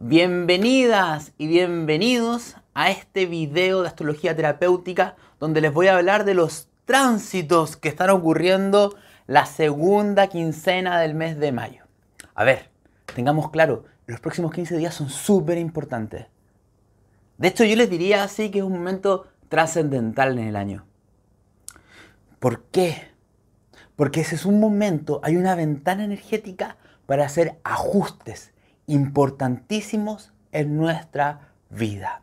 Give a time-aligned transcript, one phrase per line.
[0.00, 6.34] Bienvenidas y bienvenidos a este video de astrología terapéutica donde les voy a hablar de
[6.34, 8.94] los tránsitos que están ocurriendo
[9.26, 11.82] la segunda quincena del mes de mayo.
[12.36, 12.70] A ver,
[13.12, 16.26] tengamos claro, los próximos 15 días son súper importantes.
[17.36, 20.86] De hecho, yo les diría así que es un momento trascendental en el año.
[22.38, 23.08] ¿Por qué?
[23.96, 26.76] Porque ese es un momento, hay una ventana energética
[27.06, 28.52] para hacer ajustes
[28.88, 32.22] importantísimos en nuestra vida.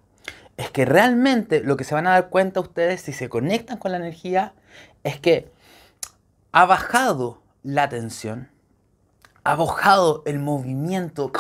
[0.58, 3.91] Es que realmente lo que se van a dar cuenta ustedes si se conectan con
[3.91, 4.53] la energía
[5.03, 5.52] es que
[6.52, 8.49] ha bajado la tensión,
[9.44, 11.31] ha bajado el movimiento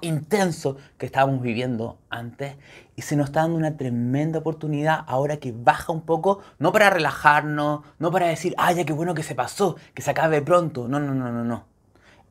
[0.00, 2.56] intenso que estábamos viviendo antes
[2.96, 6.90] y se nos está dando una tremenda oportunidad ahora que baja un poco, no para
[6.90, 10.88] relajarnos, no para decir, ay, ya qué bueno que se pasó, que se acabe pronto.
[10.88, 11.71] No, no, no, no, no.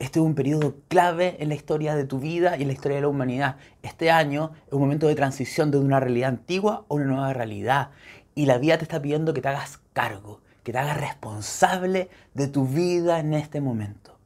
[0.01, 2.95] Este es un periodo clave en la historia de tu vida y en la historia
[2.95, 3.57] de la humanidad.
[3.83, 7.91] Este año es un momento de transición de una realidad antigua a una nueva realidad.
[8.33, 12.47] Y la vida te está pidiendo que te hagas cargo, que te hagas responsable de
[12.47, 14.17] tu vida en este momento.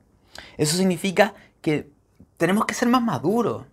[0.56, 1.90] Eso significa que
[2.38, 3.66] tenemos que ser más maduros.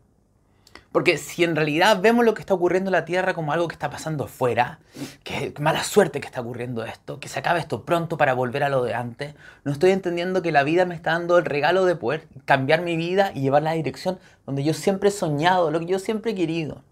[0.92, 3.72] Porque si en realidad vemos lo que está ocurriendo en la Tierra como algo que
[3.74, 4.78] está pasando afuera,
[5.24, 8.68] que mala suerte que está ocurriendo esto, que se acabe esto pronto para volver a
[8.68, 9.34] lo de antes,
[9.64, 12.96] no estoy entendiendo que la vida me está dando el regalo de poder cambiar mi
[12.96, 16.34] vida y llevar la dirección donde yo siempre he soñado, lo que yo siempre he
[16.34, 16.82] querido.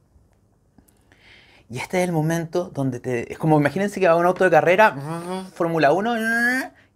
[1.68, 3.32] Y este es el momento donde te...
[3.32, 6.16] Es como imagínense que va un auto de carrera, Fórmula 1,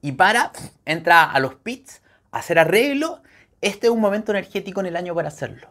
[0.00, 0.52] y para,
[0.84, 2.02] entra a los pits,
[2.32, 3.22] a hacer arreglo.
[3.60, 5.68] Este es un momento energético en el año para hacerlo.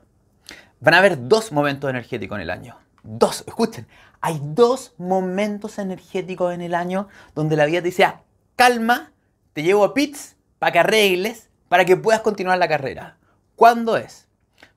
[0.84, 2.76] Van a haber dos momentos energéticos en el año.
[3.04, 3.88] Dos, escuchen.
[4.20, 8.24] Hay dos momentos energéticos en el año donde la vida te dice, ah,
[8.58, 9.14] calma,
[9.54, 13.16] te llevo a pits para que arregles, para que puedas continuar la carrera.
[13.56, 14.28] ¿Cuándo es?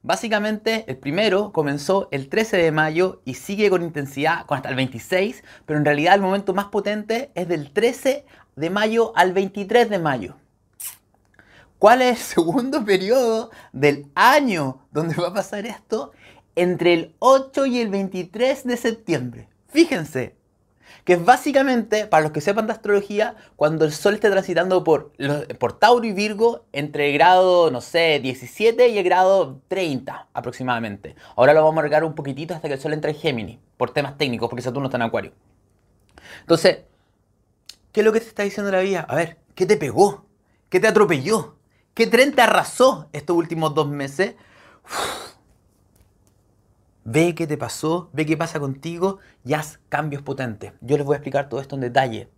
[0.03, 5.43] Básicamente, el primero comenzó el 13 de mayo y sigue con intensidad hasta el 26,
[5.65, 9.99] pero en realidad el momento más potente es del 13 de mayo al 23 de
[9.99, 10.37] mayo.
[11.79, 16.13] ¿Cuál es el segundo periodo del año donde va a pasar esto?
[16.55, 19.49] Entre el 8 y el 23 de septiembre.
[19.69, 20.37] Fíjense,
[21.05, 25.13] que es básicamente, para los que sepan de astrología, cuando el Sol esté transitando por,
[25.59, 31.15] por Tauro y Virgo entre el grado, no sé, 17 y el grado 30 aproximadamente.
[31.37, 33.91] Ahora lo vamos a alargar un poquitito hasta que el Sol entre en Géminis, por
[33.91, 35.33] temas técnicos, porque Saturno está en Acuario.
[36.41, 36.79] Entonces,
[37.93, 39.05] ¿qué es lo que te está diciendo la vida?
[39.09, 40.25] A ver, ¿qué te pegó?
[40.71, 41.56] ¿Qué te atropelló?
[41.97, 44.35] ¿Qué tren te arrasó estos últimos dos meses?
[47.05, 50.75] Ve qué te pasó, ve qué pasa contigo y haz cambios potentes.
[50.83, 52.29] Yo les voy a explicar todo esto en detalle.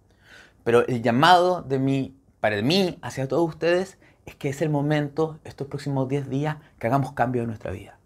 [0.62, 5.41] Pero el llamado de mí, para mí, hacia todos ustedes, es que es el momento,
[5.42, 7.98] estos próximos 10 días, que hagamos cambios en nuestra vida.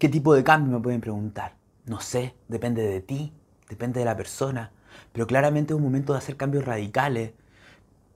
[0.00, 1.54] ¿Qué tipo de cambio me pueden preguntar?
[1.84, 3.32] No sé, depende de ti,
[3.68, 4.72] depende de la persona,
[5.12, 7.32] pero claramente es un momento de hacer cambios radicales.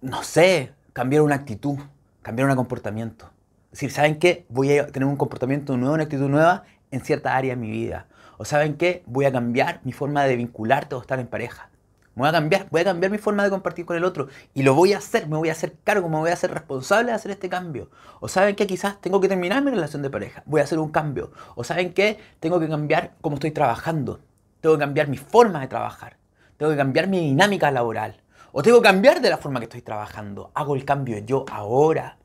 [0.00, 1.78] No sé, cambiar una actitud,
[2.22, 3.30] cambiar un comportamiento.
[3.66, 4.44] Es decir, ¿saben qué?
[4.48, 8.06] Voy a tener un comportamiento nuevo, una actitud nueva en cierta área de mi vida.
[8.36, 9.02] O ¿saben qué?
[9.06, 11.70] Voy a cambiar mi forma de vincularte o estar en pareja.
[12.14, 14.28] voy a cambiar, voy a cambiar mi forma de compartir con el otro.
[14.52, 17.12] Y lo voy a hacer, me voy a hacer cargo, me voy a hacer responsable
[17.12, 17.90] de hacer este cambio.
[18.20, 18.66] O ¿saben qué?
[18.66, 20.42] Quizás tengo que terminar mi relación de pareja.
[20.44, 21.32] Voy a hacer un cambio.
[21.54, 22.18] O ¿saben qué?
[22.40, 24.20] Tengo que cambiar cómo estoy trabajando.
[24.60, 26.18] Tengo que cambiar mi forma de trabajar.
[26.58, 28.21] Tengo que cambiar mi dinámica laboral.
[28.52, 30.50] O tengo que cambiar de la forma que estoy trabajando.
[30.54, 32.18] Hago el cambio yo ahora.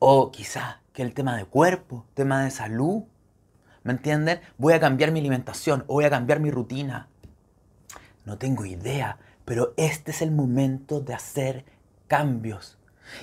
[0.00, 3.04] O quizá que el tema de cuerpo, tema de salud.
[3.84, 4.40] ¿Me entienden?
[4.58, 7.08] Voy a cambiar mi alimentación o voy a cambiar mi rutina.
[8.24, 11.64] No tengo idea, pero este es el momento de hacer
[12.08, 12.76] cambios.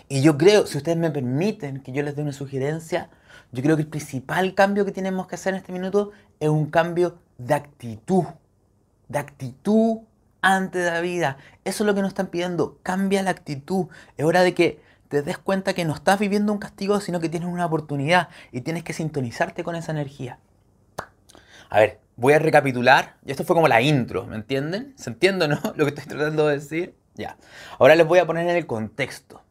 [0.08, 3.10] Y yo creo, si ustedes me permiten que yo les dé una sugerencia,
[3.52, 6.68] yo creo que el principal cambio que tenemos que hacer en este minuto es un
[6.68, 8.24] cambio de actitud.
[9.10, 9.98] De actitud
[10.44, 11.38] ante la vida.
[11.64, 12.78] Eso es lo que nos están pidiendo.
[12.84, 13.88] Cambia la actitud.
[14.18, 17.30] Es hora de que te des cuenta que no estás viviendo un castigo, sino que
[17.30, 20.38] tienes una oportunidad y tienes que sintonizarte con esa energía.
[21.70, 23.16] A ver, voy a recapitular.
[23.26, 24.94] Y esto fue como la intro, ¿me entienden?
[24.98, 25.60] ¿Se entiende, no?
[25.76, 26.96] Lo que estoy tratando de decir.
[27.16, 27.38] Ya.
[27.80, 29.42] Ahora les voy a poner en el contexto.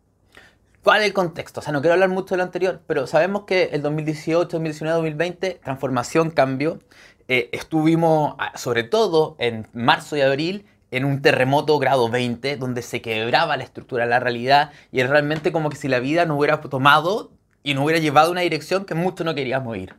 [0.82, 1.60] ¿Cuál es el contexto?
[1.60, 4.96] O sea, no quiero hablar mucho de lo anterior, pero sabemos que el 2018, 2019,
[4.96, 6.80] 2020, transformación, cambio.
[7.28, 12.82] Eh, estuvimos, ah, sobre todo en marzo y abril, en un terremoto grado 20, donde
[12.82, 16.24] se quebraba la estructura de la realidad y es realmente como que si la vida
[16.24, 17.32] no hubiera tomado
[17.64, 19.96] y no hubiera llevado una dirección que mucho no queríamos ir.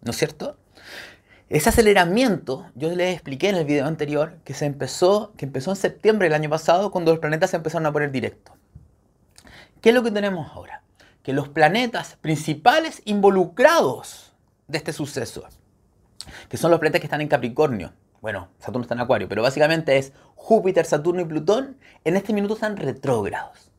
[0.00, 0.56] ¿No es cierto?
[1.50, 5.76] Ese aceleramiento, yo les expliqué en el video anterior que se empezó, que empezó en
[5.76, 8.54] septiembre del año pasado cuando los planetas se empezaron a poner directos.
[9.82, 10.82] ¿Qué es lo que tenemos ahora?
[11.22, 14.32] que los planetas principales involucrados
[14.66, 15.44] de este suceso,
[16.48, 19.98] que son los planetas que están en Capricornio, bueno, Saturno está en Acuario, pero básicamente
[19.98, 23.72] es Júpiter, Saturno y Plutón, en este minuto están retrógrados.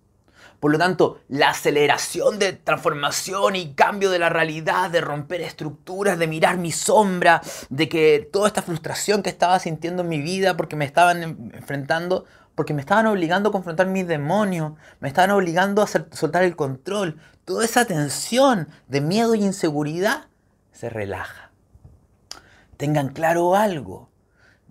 [0.59, 6.19] Por lo tanto, la aceleración de transformación y cambio de la realidad, de romper estructuras,
[6.19, 10.57] de mirar mi sombra, de que toda esta frustración que estaba sintiendo en mi vida
[10.57, 15.81] porque me estaban enfrentando, porque me estaban obligando a confrontar mis demonios, me estaban obligando
[15.81, 20.27] a soltar el control, toda esa tensión de miedo y inseguridad
[20.73, 21.51] se relaja.
[22.75, 24.12] Tengan claro algo,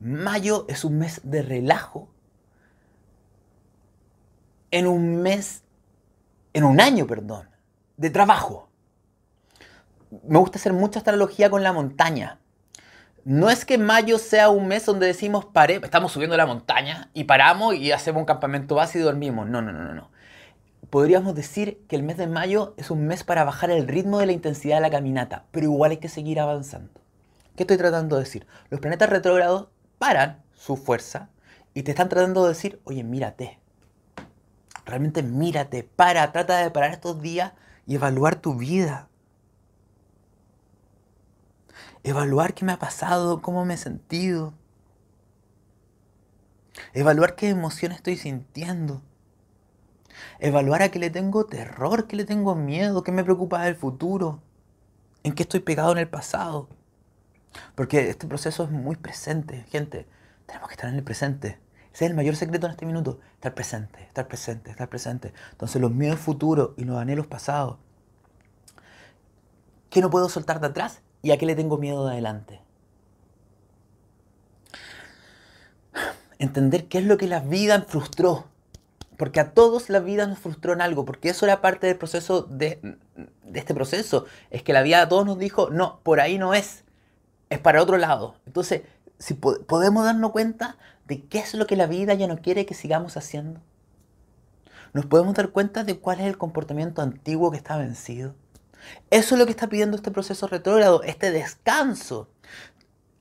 [0.03, 2.09] mayo es un mes de relajo
[4.71, 5.63] en un mes
[6.55, 7.49] en un año, perdón,
[7.97, 8.69] de trabajo.
[10.27, 12.41] Me gusta hacer mucha astrología con la montaña.
[13.25, 17.25] No es que mayo sea un mes donde decimos, pare, estamos subiendo la montaña y
[17.25, 19.49] paramos y hacemos un campamento base y dormimos.
[19.49, 20.11] No, no, no, no.
[20.91, 24.27] Podríamos decir que el mes de mayo es un mes para bajar el ritmo de
[24.27, 27.01] la intensidad de la caminata, pero igual hay que seguir avanzando.
[27.57, 28.47] ¿Qué estoy tratando de decir?
[28.69, 29.69] Los planetas retrógrados
[30.03, 31.29] paran su fuerza
[31.75, 33.63] y te están tratando de decir, oye, mírate,
[34.85, 37.53] Realmente mírate, para, trata de parar estos días
[37.87, 39.09] y evaluar tu vida.
[42.03, 44.55] Evaluar qué me ha pasado, cómo me he sentido.
[46.95, 49.03] Evaluar qué emoción estoy sintiendo.
[50.41, 54.43] Evaluar a qué le tengo terror, qué le tengo miedo, qué me preocupa del futuro.
[55.23, 56.69] En qué estoy pegado en el pasado.
[57.75, 60.07] Porque este proceso es muy presente, gente.
[60.47, 61.59] Tenemos que estar en el presente.
[61.93, 63.21] Ese es el mayor secreto en este minuto.
[63.35, 65.33] Estar presente, estar presente, estar presente.
[65.53, 67.77] Entonces los miedos futuros y los anhelos pasados.
[69.91, 71.03] ¿Qué no puedo soltar de atrás?
[71.21, 72.61] ¿Y a qué le tengo miedo de adelante?
[76.39, 78.47] Entender qué es lo que la vida frustró.
[79.19, 81.05] Porque a todos la vida nos frustró en algo.
[81.05, 82.97] Porque eso era parte del proceso de,
[83.45, 84.25] de este proceso.
[84.51, 86.82] Es que la vida a todos nos dijo, no, por ahí no es.
[87.53, 88.37] Es para otro lado.
[88.47, 88.81] Entonces,
[89.19, 92.73] si podemos darnos cuenta de qué es lo que la vida ya no quiere que
[92.73, 93.61] sigamos haciendo.
[94.95, 98.35] Nos podemos dar cuenta de cuál es el comportamiento antiguo que está vencido.
[99.11, 102.31] Eso es lo que está pidiendo este proceso retrógrado, este descanso.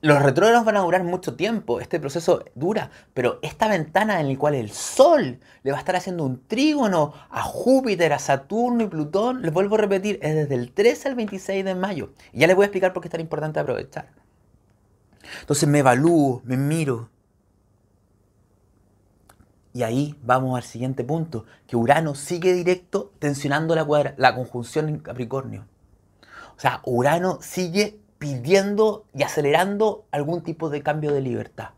[0.00, 4.38] Los retrógrados van a durar mucho tiempo, este proceso dura, pero esta ventana en la
[4.38, 8.88] cual el Sol le va a estar haciendo un trígono a Júpiter, a Saturno y
[8.88, 12.14] Plutón, les vuelvo a repetir, es desde el 13 al 26 de mayo.
[12.32, 14.21] Y ya les voy a explicar por qué es tan importante aprovechar.
[15.40, 17.08] Entonces me evalúo, me miro.
[19.74, 24.98] Y ahí vamos al siguiente punto, que Urano sigue directo tensionando la, la conjunción en
[24.98, 25.66] Capricornio.
[26.56, 31.70] O sea, Urano sigue pidiendo y acelerando algún tipo de cambio de libertad.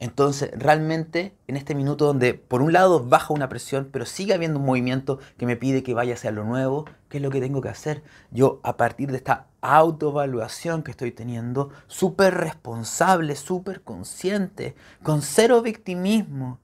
[0.00, 4.58] Entonces, realmente, en este minuto donde por un lado baja una presión, pero sigue habiendo
[4.58, 7.60] un movimiento que me pide que vaya hacia lo nuevo, ¿qué es lo que tengo
[7.60, 8.02] que hacer?
[8.30, 15.60] Yo, a partir de esta autoevaluación que estoy teniendo, súper responsable, súper consciente, con cero
[15.60, 16.58] victimismo,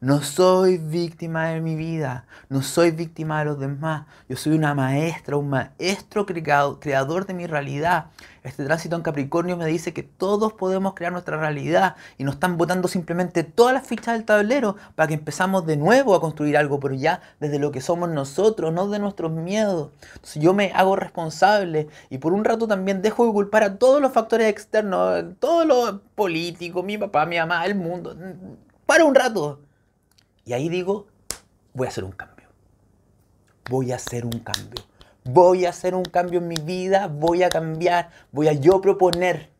[0.00, 4.06] no soy víctima de mi vida, no soy víctima de los demás.
[4.28, 8.06] Yo soy una maestra, un maestro creador de mi realidad.
[8.42, 12.58] Este tránsito en Capricornio me dice que todos podemos crear nuestra realidad y nos están
[12.58, 16.80] botando simplemente todas las fichas del tablero para que empezamos de nuevo a construir algo,
[16.80, 19.90] pero ya desde lo que somos nosotros, no de nuestros miedos.
[20.14, 24.02] Entonces yo me hago responsable y por un rato también dejo de culpar a todos
[24.02, 28.16] los factores externos, todos los políticos, mi papá, mi mamá, el mundo.
[28.84, 29.60] Para un rato
[30.44, 31.06] y ahí digo,
[31.74, 32.46] voy a hacer un cambio.
[33.70, 34.82] Voy a hacer un cambio.
[35.24, 39.51] Voy a hacer un cambio en mi vida, voy a cambiar, voy a yo proponer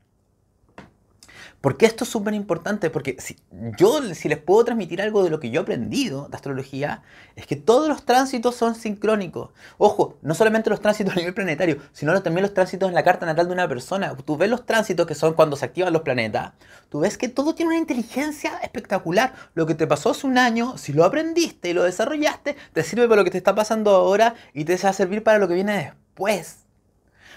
[1.63, 3.39] porque esto es súper importante, porque si,
[3.79, 7.03] yo si les puedo transmitir algo de lo que yo he aprendido de astrología,
[7.37, 9.51] es que todos los tránsitos son sincrónicos.
[9.79, 13.27] Ojo, no solamente los tránsitos a nivel planetario, sino también los tránsitos en la carta
[13.27, 14.15] natal de una persona.
[14.17, 16.53] Tú ves los tránsitos que son cuando se activan los planetas,
[16.89, 19.33] tú ves que todo tiene una inteligencia espectacular.
[19.55, 23.07] Lo que te pasó hace un año, si lo aprendiste y lo desarrollaste, te sirve
[23.07, 25.55] para lo que te está pasando ahora y te va a servir para lo que
[25.55, 26.65] viene después.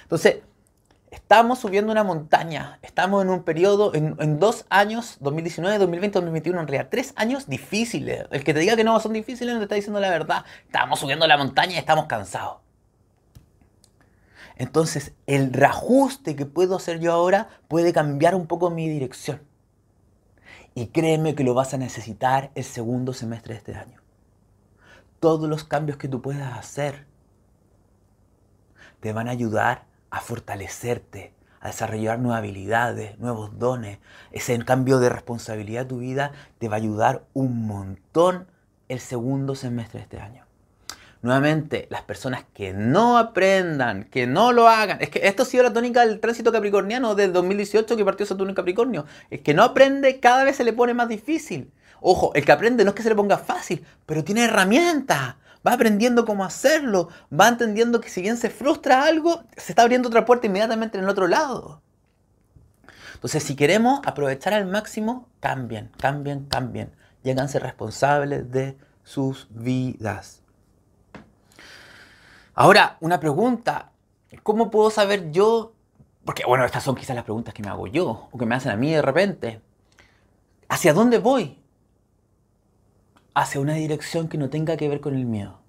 [0.01, 0.37] Entonces,
[1.15, 6.67] Estamos subiendo una montaña, estamos en un periodo, en, dos años, 2019, 2020, 2021, en
[6.67, 8.25] realidad, tres años difíciles.
[8.31, 10.43] El que te diga que no son difíciles no te está diciendo la verdad.
[10.65, 12.57] Estamos subiendo la montaña y estamos cansados.
[14.57, 19.41] Entonces, el reajuste que puedo hacer yo ahora puede cambiar un poco mi dirección.
[20.73, 24.01] Y créeme que lo vas a necesitar el segundo semestre de este año.
[25.21, 27.07] Todos los cambios que tú puedas hacer
[28.99, 33.99] te van a ayudar a fortalecerte, a desarrollar nuevas habilidades, nuevos dones.
[34.31, 38.47] Ese cambio de responsabilidad de tu vida te va a ayudar un montón
[38.87, 40.45] el segundo semestre de este año.
[41.21, 45.63] Nuevamente, las personas que no aprendan, que no lo hagan, es que esto ha sido
[45.63, 49.05] la tónica del tránsito capricorniano del 2018 que partió Saturno en Capricornio.
[49.29, 51.73] El que no aprende cada vez se le pone más difícil.
[51.99, 55.35] Ojo, el que aprende no es que se le ponga fácil, pero tiene herramientas.
[55.65, 60.09] Va aprendiendo cómo hacerlo, va entendiendo que si bien se frustra algo, se está abriendo
[60.09, 61.81] otra puerta inmediatamente en el otro lado.
[63.15, 66.91] Entonces, si queremos aprovechar al máximo, cambien, cambien, cambien.
[67.23, 70.43] Lléganse responsables de sus vidas.
[72.53, 73.91] Ahora, una pregunta.
[74.43, 75.73] ¿Cómo puedo saber yo?
[76.23, 78.71] Porque, bueno, estas son quizás las preguntas que me hago yo o que me hacen
[78.71, 79.61] a mí de repente.
[80.69, 81.59] ¿Hacia dónde voy?
[83.35, 85.59] Hacia una dirección que no tenga que ver con el miedo.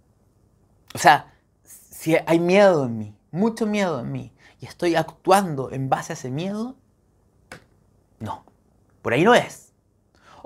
[0.94, 5.90] O sea, si hay miedo en mí, mucho miedo en mí, y estoy actuando en
[5.90, 6.76] base a ese miedo,
[8.18, 8.46] no,
[9.02, 9.65] por ahí no es.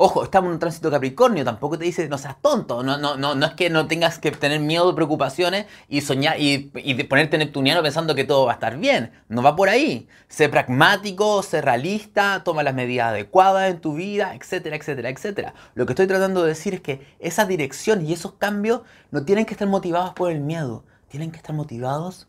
[0.02, 3.34] Ojo, estamos en un tránsito Capricornio, tampoco te dice no seas tonto, no, no, no,
[3.34, 7.82] no es que no tengas que tener miedo, preocupaciones y soñar y, y ponerte neptuniano
[7.82, 9.12] pensando que todo va a estar bien.
[9.28, 10.08] No va por ahí.
[10.26, 15.54] Sé pragmático, sé realista, toma las medidas adecuadas en tu vida, etcétera, etcétera, etcétera.
[15.74, 18.80] Lo que estoy tratando de decir es que esa dirección y esos cambios
[19.10, 22.26] no tienen que estar motivados por el miedo, tienen que estar motivados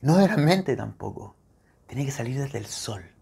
[0.00, 1.36] no de la mente tampoco.
[1.86, 3.17] Tiene que salir desde el sol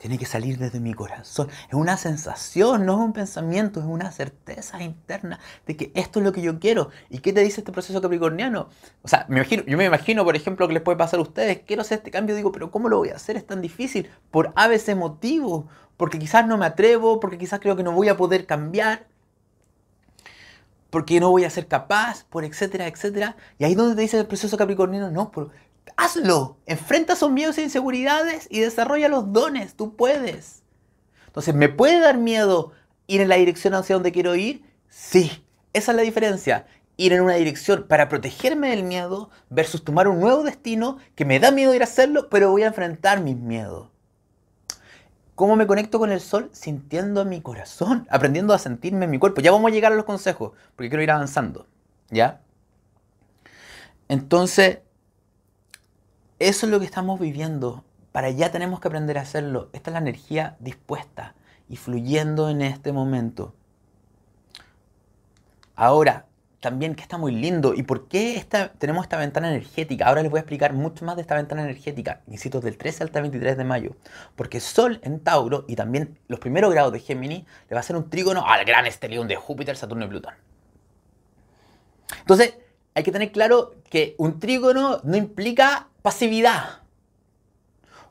[0.00, 1.48] tiene que salir desde mi corazón.
[1.68, 6.24] Es una sensación, no es un pensamiento, es una certeza interna de que esto es
[6.24, 6.88] lo que yo quiero.
[7.10, 8.70] ¿Y qué te dice este proceso capricorniano?
[9.02, 11.98] O sea, yo me imagino, por ejemplo, que les puede pasar a ustedes, quiero hacer
[11.98, 13.36] este cambio, digo, pero ¿cómo lo voy a hacer?
[13.36, 14.10] Es tan difícil.
[14.30, 18.16] Por ABC motivo, porque quizás no me atrevo, porque quizás creo que no voy a
[18.16, 19.06] poder cambiar,
[20.88, 23.36] porque no voy a ser capaz, por etcétera, etcétera.
[23.58, 25.50] Y ahí es donde te dice el proceso capricorniano, no, por,
[25.96, 26.58] hazlo.
[26.66, 29.74] Enfrenta esos miedos e inseguridades y desarrolla los dones.
[29.74, 30.62] Tú puedes.
[31.26, 32.72] Entonces, ¿me puede dar miedo
[33.06, 34.64] ir en la dirección hacia donde quiero ir?
[34.88, 35.44] Sí.
[35.72, 36.66] Esa es la diferencia.
[36.96, 41.38] Ir en una dirección para protegerme del miedo versus tomar un nuevo destino que me
[41.38, 43.88] da miedo ir a hacerlo, pero voy a enfrentar mis miedos.
[45.34, 46.50] ¿Cómo me conecto con el sol?
[46.52, 49.40] Sintiendo mi corazón, aprendiendo a sentirme en mi cuerpo.
[49.40, 51.66] Ya vamos a llegar a los consejos, porque quiero ir avanzando.
[52.10, 52.42] ¿Ya?
[54.08, 54.80] Entonces,
[56.40, 57.84] eso es lo que estamos viviendo.
[58.12, 59.68] Para allá tenemos que aprender a hacerlo.
[59.72, 61.34] Esta es la energía dispuesta
[61.68, 63.54] y fluyendo en este momento.
[65.76, 66.26] Ahora,
[66.60, 70.06] también que está muy lindo y por qué esta, tenemos esta ventana energética.
[70.06, 73.10] Ahora les voy a explicar mucho más de esta ventana energética, insisto, del 13 al
[73.10, 73.96] 23 de mayo.
[74.34, 77.96] Porque Sol en Tauro y también los primeros grados de Géminis le va a hacer
[77.96, 80.34] un trígono al gran estelión de Júpiter, Saturno y Plutón.
[82.18, 82.54] Entonces,
[82.94, 86.80] hay que tener claro que un trígono no implica pasividad.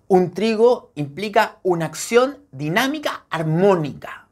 [0.08, 4.28] Un trigo implica una acción dinámica, armónica.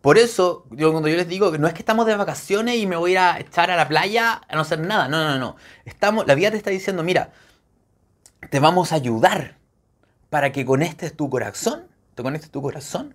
[0.00, 2.96] Por eso, cuando yo les digo que no es que estamos de vacaciones y me
[2.96, 5.08] voy a ir a echar a la playa a no hacer nada.
[5.08, 5.56] No, no, no.
[5.84, 7.32] Estamos, la vida te está diciendo, mira,
[8.50, 9.58] te vamos a ayudar
[10.30, 13.14] para que conectes tu corazón, te conectes tu corazón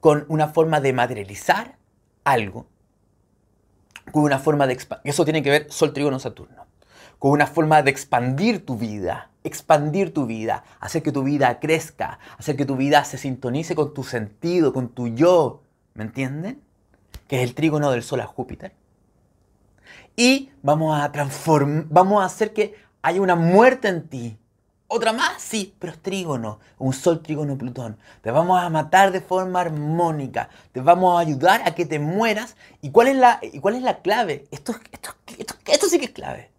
[0.00, 1.78] con una forma de materializar
[2.24, 2.66] algo,
[4.12, 5.08] con una forma de expandir.
[5.10, 6.67] Eso tiene que ver Sol, Trígono, Saturno
[7.18, 12.18] con una forma de expandir tu vida, expandir tu vida, hacer que tu vida crezca,
[12.38, 15.62] hacer que tu vida se sintonice con tu sentido, con tu yo,
[15.94, 16.62] ¿me entienden?
[17.26, 18.72] Que es el trígono del Sol a Júpiter.
[20.16, 24.38] Y vamos a transformar, vamos a hacer que haya una muerte en ti.
[24.90, 27.98] Otra más, sí, pero es trígono, un sol trígono Plutón.
[28.22, 32.56] Te vamos a matar de forma armónica, te vamos a ayudar a que te mueras.
[32.80, 34.46] ¿Y cuál es la, y cuál es la clave?
[34.50, 36.50] Esto, esto, esto, esto sí que es clave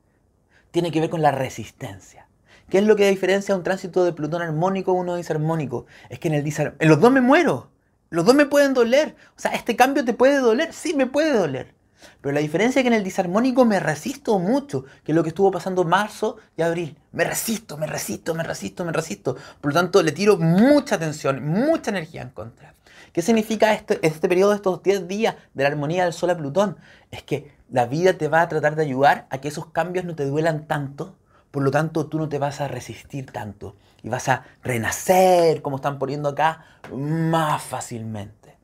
[0.72, 2.28] tiene que ver con la resistencia.
[2.70, 5.88] ¿Qué es lo que diferencia un tránsito de Plutón armónico a uno disarmónico?
[6.10, 7.72] Es que en el disarmónico, en los dos me muero.
[8.12, 9.16] Los dos me pueden doler.
[9.36, 10.74] O sea, ¿este cambio te puede doler?
[10.74, 11.74] Sí, me puede doler.
[12.22, 15.30] Pero la diferencia es que en el disarmónico me resisto mucho, que es lo que
[15.30, 16.98] estuvo pasando marzo y abril.
[17.12, 19.36] Me resisto, me resisto, me resisto, me resisto.
[19.62, 22.74] Por lo tanto, le tiro mucha atención, mucha energía en contra.
[23.12, 26.38] ¿Qué significa este, este periodo de estos 10 días de la armonía del Sol a
[26.38, 26.78] Plutón?
[27.12, 30.16] Es que la vida te va a tratar de ayudar a que esos cambios no
[30.16, 31.16] te duelan tanto,
[31.52, 35.78] por lo tanto tú no te vas a resistir tanto y vas a renacer, como
[35.78, 38.58] están poniendo acá, más fácilmente.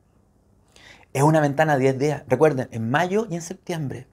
[1.12, 4.06] Es una ventana de 10 días, recuerden, en mayo y en septiembre.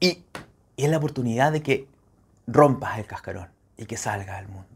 [0.00, 0.24] Y,
[0.76, 1.88] es la oportunidad de que
[2.46, 4.66] rompas el cascarón y que salgas al mundo.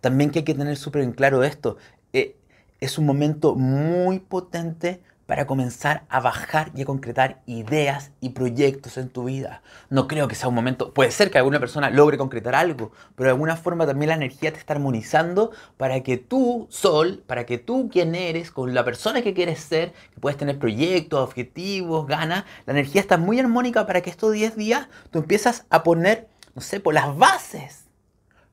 [0.00, 1.76] También que hay que tener súper en claro esto,
[2.12, 2.36] eh,
[2.80, 8.96] es un momento muy potente para comenzar a bajar y a concretar ideas y proyectos
[8.96, 9.60] en tu vida.
[9.90, 13.26] No creo que sea un momento, puede ser que alguna persona logre concretar algo, pero
[13.26, 17.58] de alguna forma también la energía te está armonizando para que tú, Sol, para que
[17.58, 22.44] tú quien eres, con la persona que quieres ser, que puedes tener proyectos, objetivos, ganas,
[22.64, 26.62] la energía está muy armónica para que estos 10 días tú empiezas a poner, no
[26.62, 27.84] sé, por las bases,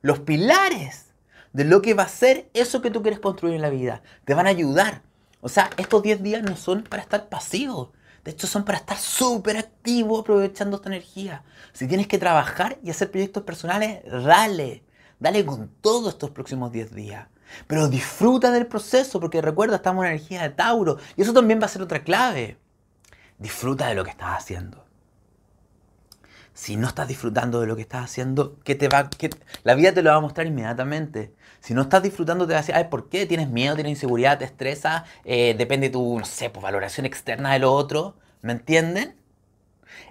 [0.02, 1.14] los pilares
[1.54, 4.02] de lo que va a ser eso que tú quieres construir en la vida.
[4.26, 5.05] Te van a ayudar
[5.40, 7.90] o sea, estos 10 días no son para estar pasivos.
[8.24, 11.44] De hecho, son para estar súper activo aprovechando esta energía.
[11.72, 14.82] Si tienes que trabajar y hacer proyectos personales, dale.
[15.20, 17.28] Dale con todo estos próximos 10 días.
[17.66, 20.98] Pero disfruta del proceso, porque recuerda, estamos en energía de Tauro.
[21.16, 22.58] Y eso también va a ser otra clave.
[23.38, 24.84] Disfruta de lo que estás haciendo.
[26.52, 29.10] Si no estás disfrutando de lo que estás haciendo, ¿qué te va,
[29.62, 31.34] la vida te lo va a mostrar inmediatamente.
[31.60, 33.26] Si no estás disfrutando, te va a decir, ay, ¿por qué?
[33.26, 35.04] ¿Tienes miedo, tienes inseguridad, te estresa?
[35.24, 38.16] Eh, depende de tu, no sé, pues, valoración externa de lo otro.
[38.42, 39.16] ¿Me entienden?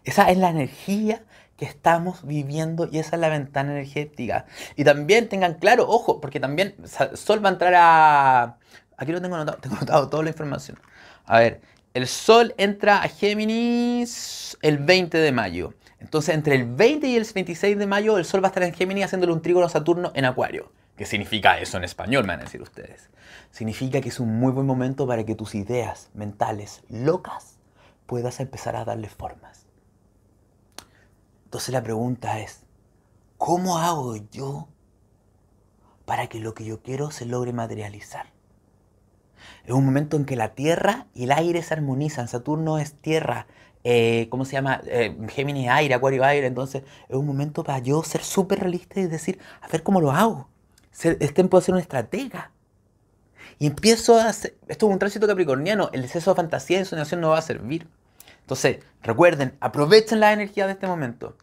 [0.04, 1.24] Esa es la energía
[1.58, 4.46] que estamos viviendo y esa es la ventana energética.
[4.76, 6.76] Y también tengan claro, ojo, porque también
[7.14, 8.58] Sol va a entrar a...
[8.98, 10.78] Aquí lo tengo anotado, tengo anotado toda la información.
[11.26, 11.62] A ver,
[11.94, 15.74] el Sol entra a Géminis el 20 de mayo.
[16.06, 18.76] Entonces, entre el 20 y el 26 de mayo, el Sol va a estar en
[18.76, 20.72] Géminis haciéndole un trígono a Saturno en Acuario.
[20.96, 22.26] ¿Qué significa eso en español?
[22.26, 23.10] Me van a decir ustedes.
[23.50, 27.58] Significa que es un muy buen momento para que tus ideas mentales locas
[28.06, 29.66] puedas empezar a darle formas.
[31.46, 32.62] Entonces la pregunta es,
[33.40, 34.68] ¿cómo hago yo
[36.06, 38.28] para que lo que yo quiero se logre materializar?
[39.64, 42.28] Es un momento en que la tierra y el aire se armonizan.
[42.28, 43.48] Saturno es tierra,
[43.88, 44.82] eh, ¿cómo se llama?
[44.88, 46.48] Eh, Géminis aire, Acuario aire.
[46.48, 50.12] Entonces es un momento para yo ser súper realista y decir, a ver cómo lo
[50.12, 50.50] hago.
[50.92, 52.52] Este tiempo de ser un estratega.
[53.60, 57.22] Y empiezo a hacer, esto es un tránsito capricorniano, el exceso de fantasía y ensoñación
[57.22, 57.88] no va a servir.
[58.42, 61.38] Entonces, recuerden, aprovechen la energía de este momento.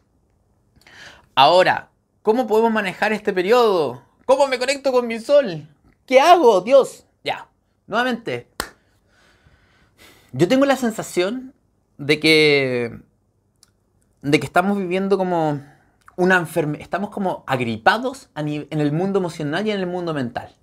[1.35, 1.89] Ahora,
[2.23, 4.03] ¿cómo podemos manejar este periodo?
[4.25, 5.67] ¿Cómo me conecto con mi sol?
[6.05, 6.61] ¿Qué hago?
[6.61, 7.05] Dios.
[7.23, 7.47] Ya,
[7.87, 8.49] nuevamente.
[10.33, 11.52] Yo tengo la sensación
[11.97, 12.99] de que,
[14.21, 15.61] de que estamos viviendo como
[16.15, 20.55] una enfermedad, estamos como agripados en el mundo emocional y en el mundo mental.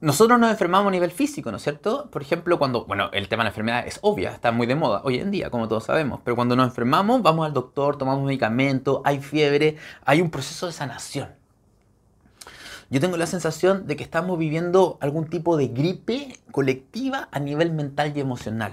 [0.00, 2.10] Nosotros nos enfermamos a nivel físico, ¿no es cierto?
[2.10, 5.00] Por ejemplo, cuando, bueno, el tema de la enfermedad es obvia, está muy de moda
[5.02, 9.00] hoy en día, como todos sabemos, pero cuando nos enfermamos, vamos al doctor, tomamos medicamentos,
[9.04, 11.43] hay fiebre, hay un proceso de sanación.
[12.94, 17.72] Yo tengo la sensación de que estamos viviendo algún tipo de gripe colectiva a nivel
[17.72, 18.72] mental y emocional.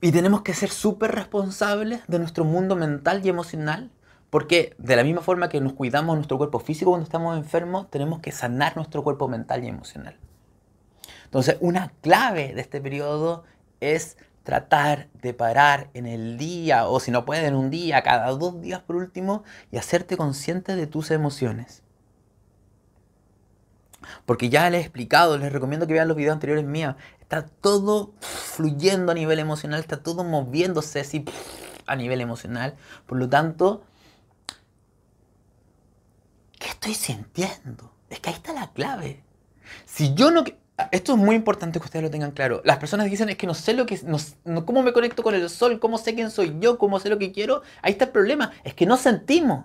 [0.00, 3.90] Y tenemos que ser súper responsables de nuestro mundo mental y emocional,
[4.30, 8.20] porque de la misma forma que nos cuidamos nuestro cuerpo físico cuando estamos enfermos, tenemos
[8.20, 10.16] que sanar nuestro cuerpo mental y emocional.
[11.26, 13.44] Entonces, una clave de este periodo
[13.80, 18.30] es tratar de parar en el día, o si no puede en un día, cada
[18.30, 21.82] dos días por último, y hacerte consciente de tus emociones.
[24.26, 26.94] Porque ya les he explicado, les recomiendo que vean los videos anteriores míos.
[27.20, 31.24] Está todo fluyendo a nivel emocional, está todo moviéndose así
[31.86, 32.76] a nivel emocional.
[33.06, 33.82] Por lo tanto,
[36.58, 37.92] ¿qué estoy sintiendo?
[38.10, 39.22] Es que ahí está la clave.
[39.84, 40.44] Si yo no...
[40.92, 42.62] Esto es muy importante que ustedes lo tengan claro.
[42.64, 44.00] Las personas dicen es que no sé lo que...
[44.44, 45.80] No, ¿Cómo me conecto con el sol?
[45.80, 46.78] ¿Cómo sé quién soy yo?
[46.78, 47.62] ¿Cómo sé lo que quiero?
[47.82, 48.52] Ahí está el problema.
[48.62, 49.64] Es que no sentimos.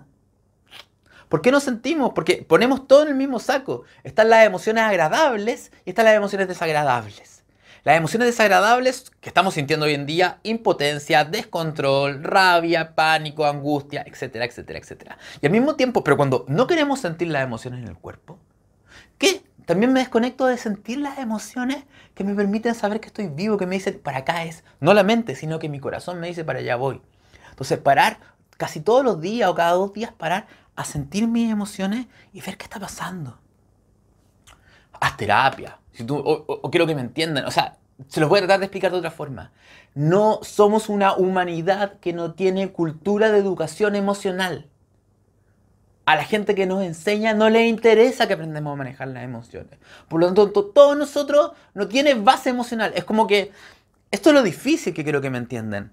[1.34, 2.12] ¿Por qué no sentimos?
[2.14, 3.82] Porque ponemos todo en el mismo saco.
[4.04, 7.42] Están las emociones agradables y están las emociones desagradables.
[7.82, 14.44] Las emociones desagradables que estamos sintiendo hoy en día, impotencia, descontrol, rabia, pánico, angustia, etcétera,
[14.44, 15.18] etcétera, etcétera.
[15.40, 18.38] Y al mismo tiempo, pero cuando no queremos sentir las emociones en el cuerpo,
[19.18, 19.42] ¿qué?
[19.66, 21.82] También me desconecto de sentir las emociones
[22.14, 25.02] que me permiten saber que estoy vivo, que me dicen para acá es, no la
[25.02, 27.02] mente, sino que mi corazón me dice para allá voy.
[27.50, 28.20] Entonces, parar
[28.56, 32.56] casi todos los días o cada dos días, parar a sentir mis emociones y ver
[32.56, 33.38] qué está pasando.
[35.00, 37.44] Haz terapia, si tú, o, quiero que me entiendan.
[37.44, 39.52] O sea, se los voy a tratar de explicar de otra forma.
[39.94, 44.68] No somos una humanidad que no tiene cultura de educación emocional.
[46.06, 49.78] A la gente que nos enseña no le interesa que aprendamos a manejar las emociones.
[50.08, 52.92] Por lo tanto, todos nosotros no tiene base emocional.
[52.94, 53.52] Es como que
[54.10, 55.92] esto es lo difícil que quiero que me entiendan.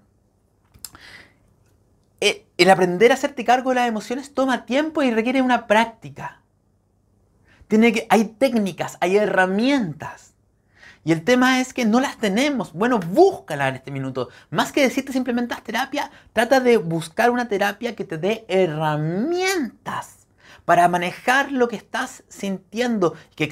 [2.24, 6.40] Eh, el aprender a hacerte cargo de las emociones toma tiempo y requiere una práctica.
[7.66, 10.34] Tiene que, hay técnicas, hay herramientas.
[11.02, 12.74] Y el tema es que no las tenemos.
[12.74, 14.28] Bueno, búscala en este minuto.
[14.50, 20.28] Más que decirte simplemente haz terapia, trata de buscar una terapia que te dé herramientas
[20.64, 23.42] para manejar lo que estás sintiendo, que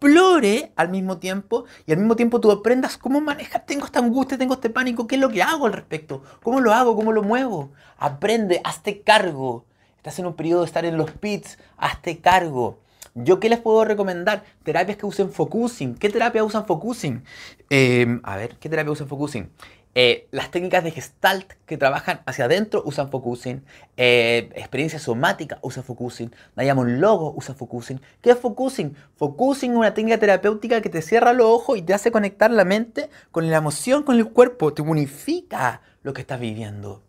[0.00, 4.38] explore al mismo tiempo y al mismo tiempo tú aprendas cómo manejar, tengo esta angustia,
[4.38, 7.22] tengo este pánico, qué es lo que hago al respecto, cómo lo hago, cómo lo
[7.22, 7.70] muevo.
[7.98, 9.66] Aprende, hazte cargo.
[9.98, 12.78] Estás en un periodo de estar en los pits, hazte cargo.
[13.14, 14.44] ¿Yo qué les puedo recomendar?
[14.62, 15.94] Terapias que usen focusing.
[15.94, 17.22] ¿Qué terapia usan focusing?
[17.68, 19.50] Eh, a ver, ¿qué terapia usan focusing?
[19.96, 23.64] Eh, las técnicas de Gestalt que trabajan hacia adentro usan focusing.
[23.96, 26.32] Eh, experiencia somática usa focusing.
[26.56, 28.00] Diamond Logo usa focusing.
[28.20, 28.94] ¿Qué es focusing?
[29.16, 32.64] Focusing es una técnica terapéutica que te cierra los ojos y te hace conectar la
[32.64, 34.72] mente con la emoción, con el cuerpo.
[34.72, 37.02] Te unifica lo que estás viviendo.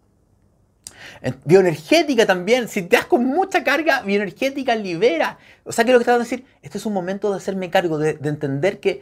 [1.45, 5.37] Bioenergética también, si te das con mucha carga, bioenergética libera.
[5.63, 7.97] O sea, que lo que estás a decir, este es un momento de hacerme cargo,
[7.97, 9.01] de, de entender que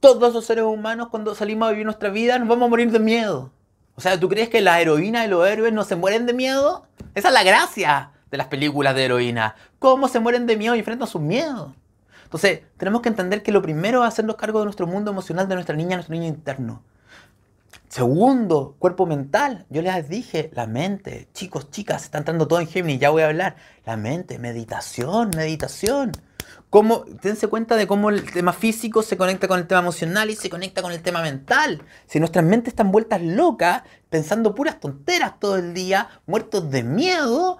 [0.00, 2.98] todos los seres humanos cuando salimos a vivir nuestra vida nos vamos a morir de
[2.98, 3.52] miedo.
[3.94, 6.86] O sea, ¿tú crees que la heroína y los héroes no se mueren de miedo?
[7.14, 9.56] Esa es la gracia de las películas de heroína.
[9.78, 11.72] ¿Cómo se mueren de miedo y enfrentan sus miedos?
[12.24, 15.54] Entonces, tenemos que entender que lo primero es hacernos cargo de nuestro mundo emocional, de
[15.54, 16.82] nuestra niña, nuestro niño interno.
[17.88, 19.66] Segundo, cuerpo mental.
[19.68, 21.28] Yo les dije, la mente.
[21.34, 23.56] Chicos, chicas, está entrando todo en Géminis, ya voy a hablar.
[23.84, 26.12] La mente, meditación, meditación.
[26.70, 30.36] Cómo, dense cuenta de cómo el tema físico se conecta con el tema emocional y
[30.36, 31.82] se conecta con el tema mental.
[32.06, 37.58] Si nuestras mentes están vueltas locas, pensando puras tonteras todo el día, muertos de miedo,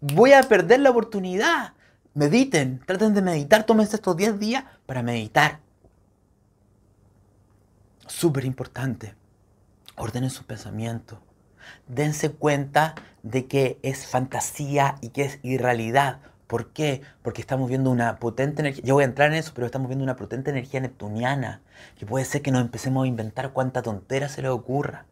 [0.00, 1.74] voy a perder la oportunidad.
[2.14, 5.60] Mediten, traten de meditar, tómense estos 10 días para meditar.
[8.06, 9.14] Súper importante.
[9.96, 11.18] Ordenen sus pensamientos.
[11.88, 16.20] Dense cuenta de que es fantasía y que es irrealidad.
[16.46, 17.02] ¿Por qué?
[17.22, 20.04] Porque estamos viendo una potente energía, yo voy a entrar en eso, pero estamos viendo
[20.04, 21.60] una potente energía neptuniana,
[21.98, 25.06] que puede ser que nos empecemos a inventar cuánta tontera se le ocurra.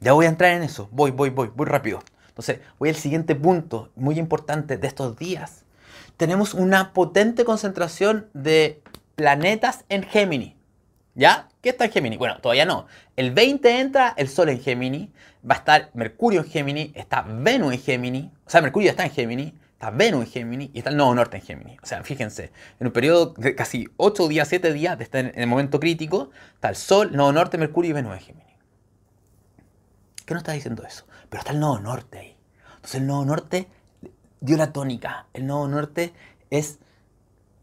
[0.00, 2.02] Ya voy a entrar en eso, voy, voy, voy, voy rápido.
[2.28, 5.64] Entonces, voy al siguiente punto, muy importante de estos días.
[6.16, 8.82] Tenemos una potente concentración de
[9.16, 10.54] planetas en Géminis.
[11.14, 11.48] ¿Ya?
[11.60, 12.18] ¿Qué está en Géminis?
[12.18, 12.86] Bueno, todavía no.
[13.16, 15.10] El 20 entra el Sol en Géminis,
[15.48, 19.10] va a estar Mercurio en Géminis, está Venus en Géminis, o sea, Mercurio está en
[19.10, 21.78] Géminis, está Venus en Géminis y está el Nodo Norte en Géminis.
[21.82, 25.32] O sea, fíjense, en un periodo de casi 8 días, 7 días de estar en
[25.34, 28.54] el momento crítico, está el Sol, Nodo Norte, Mercurio y Venus en Géminis.
[30.24, 31.04] ¿Qué nos está diciendo eso?
[31.28, 32.36] Pero está el Nodo Norte ahí.
[32.76, 33.66] Entonces el Nodo Norte
[34.40, 35.26] dio la tónica.
[35.32, 36.12] El Nodo Norte
[36.50, 36.78] es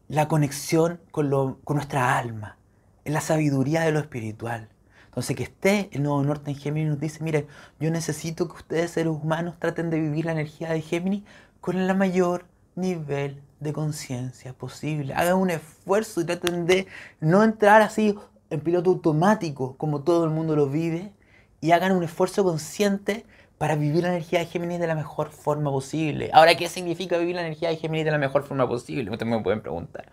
[0.10, 2.58] la conexión con, lo, con nuestra alma,
[3.06, 4.68] es la sabiduría de lo espiritual.
[5.06, 7.48] Entonces, que esté el Nodo Norte en Géminis nos dice, miren,
[7.80, 11.24] yo necesito que ustedes, seres humanos, traten de vivir la energía de Géminis
[11.62, 12.46] con el mayor
[12.76, 15.14] nivel de conciencia posible.
[15.14, 16.88] Hagan un esfuerzo y traten de
[17.20, 18.18] no entrar así
[18.50, 21.14] en piloto automático como todo el mundo lo vive
[21.62, 23.26] y hagan un esfuerzo consciente
[23.58, 26.32] para vivir la energía de Géminis de la mejor forma posible.
[26.34, 29.12] Ahora, ¿qué significa vivir la energía de Géminis de la mejor forma posible?
[29.12, 30.10] Ustedes me pueden preguntar.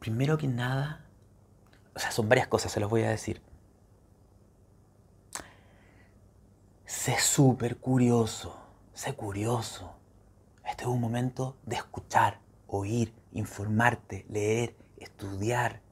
[0.00, 1.04] Primero que nada,
[1.94, 3.40] o sea, son varias cosas, se los voy a decir.
[6.96, 8.56] Sé súper curioso,
[8.94, 9.96] sé curioso.
[10.64, 15.82] Este es un momento de escuchar, oír, informarte, leer, estudiar.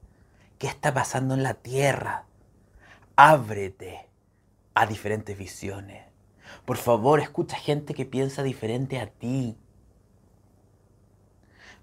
[0.59, 2.25] ¿Qué está pasando en la Tierra?
[3.17, 4.09] Ábrete
[4.75, 6.07] a diferentes visiones.
[6.65, 9.59] Por favor, escucha gente que piensa diferente a ti.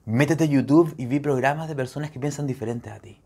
[0.06, 3.22] Métete a YouTube y vi programas de personas que piensan diferente a ti.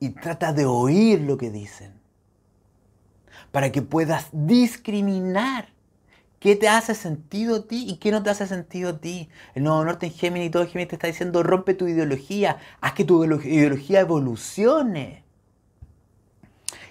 [0.00, 1.97] Y trata de oír lo que dicen
[3.50, 5.68] para que puedas discriminar
[6.40, 9.28] qué te hace sentido a ti y qué no te hace sentido a ti.
[9.54, 13.04] El Nuevo Norte en Géminis, todo Géminis te está diciendo rompe tu ideología, haz que
[13.04, 15.24] tu ideología evolucione.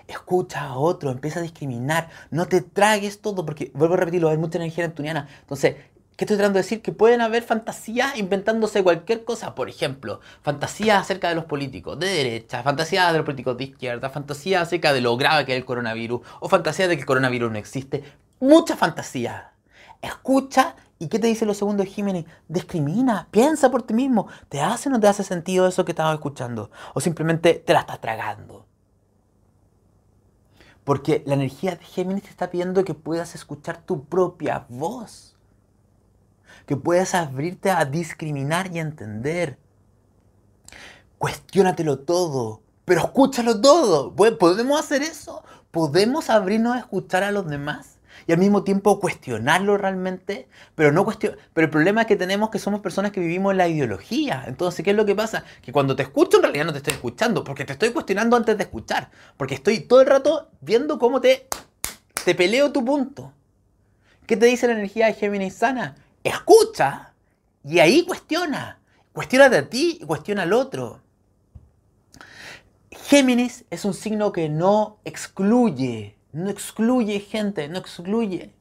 [0.08, 4.38] Escucha a otro, empieza a discriminar, no te tragues todo, porque vuelvo a repetirlo, hay
[4.38, 5.28] mucha energía neptuniana.
[5.42, 5.76] Entonces,
[6.18, 6.82] ¿Qué estoy tratando de decir?
[6.82, 9.54] Que pueden haber fantasías inventándose cualquier cosa.
[9.54, 14.10] Por ejemplo, fantasías acerca de los políticos de derecha, fantasías de los políticos de izquierda,
[14.10, 17.52] fantasías acerca de lo grave que es el coronavirus, o fantasías de que el coronavirus
[17.52, 18.04] no existe.
[18.40, 19.54] Mucha fantasía.
[20.02, 22.26] Escucha y ¿qué te dice lo segundo de Jiménez?
[22.48, 24.28] Discrimina, piensa por ti mismo.
[24.50, 26.72] ¿Te hace o no te hace sentido eso que estás escuchando?
[26.96, 28.66] O simplemente te la estás tragando.
[30.84, 35.37] Porque la energía de Géminis te está pidiendo que puedas escuchar tu propia voz
[36.68, 39.58] que puedas abrirte a discriminar y entender.
[41.18, 44.16] Cuestiónatelo todo, pero escúchalo todo.
[44.16, 45.44] ¿Podemos hacer eso?
[45.72, 47.98] ¿Podemos abrirnos a escuchar a los demás?
[48.26, 51.38] y al mismo tiempo cuestionarlo realmente, pero no cuestionar.
[51.54, 54.44] Pero el problema es que tenemos que somos personas que vivimos en la ideología.
[54.48, 55.44] Entonces, ¿qué es lo que pasa?
[55.62, 58.58] Que cuando te escucho en realidad no te estoy escuchando, porque te estoy cuestionando antes
[58.58, 61.48] de escuchar, porque estoy todo el rato viendo cómo te
[62.26, 63.32] te peleo tu punto.
[64.26, 65.96] ¿Qué te dice la energía de Géminis sana?
[66.28, 67.14] Escucha
[67.64, 68.80] Y ahí cuestiona.
[69.14, 71.02] Cuestiona a ti y cuestiona al otro.
[72.92, 78.54] Géminis es un signo que no excluye, no excluye gente, no excluye.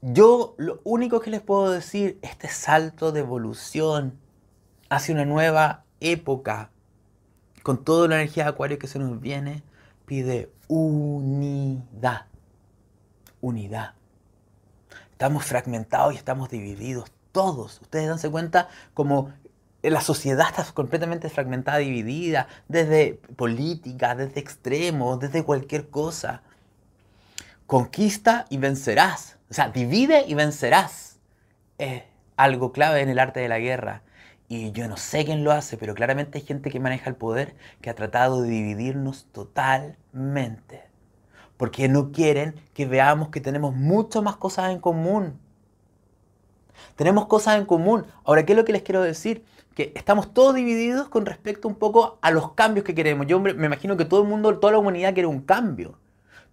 [0.00, 4.18] Yo lo único que les puedo decir, este salto de evolución
[4.88, 6.70] hacia una nueva época,
[7.62, 9.62] con toda la energía de Acuario que se nos viene,
[10.04, 12.26] pide unidad.
[13.40, 13.94] Unidad.
[15.16, 17.80] Estamos fragmentados y estamos divididos todos.
[17.80, 19.32] Ustedes danse cuenta como
[19.80, 26.42] la sociedad está completamente fragmentada, dividida, desde política, desde extremos, desde cualquier cosa.
[27.66, 29.38] Conquista y vencerás.
[29.48, 31.18] O sea, divide y vencerás.
[31.78, 32.02] Es
[32.36, 34.02] algo clave en el arte de la guerra.
[34.48, 37.56] Y yo no sé quién lo hace, pero claramente hay gente que maneja el poder
[37.80, 40.85] que ha tratado de dividirnos totalmente.
[41.56, 45.38] Porque no quieren que veamos que tenemos mucho más cosas en común.
[46.96, 48.06] Tenemos cosas en común.
[48.24, 49.44] Ahora, ¿qué es lo que les quiero decir?
[49.74, 53.26] Que estamos todos divididos con respecto un poco a los cambios que queremos.
[53.26, 55.98] Yo me imagino que todo el mundo, toda la humanidad quiere un cambio.